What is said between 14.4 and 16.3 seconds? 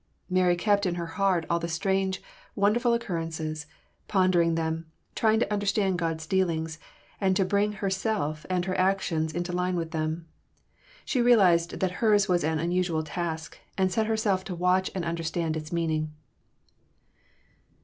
to watch and understand its meaning.